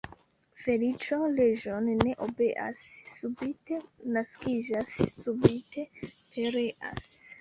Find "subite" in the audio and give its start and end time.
3.17-3.77, 5.19-5.85